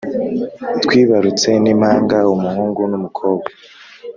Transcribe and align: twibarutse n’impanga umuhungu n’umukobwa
twibarutse 0.83 1.49
n’impanga 1.63 2.17
umuhungu 2.33 2.81
n’umukobwa 2.91 3.49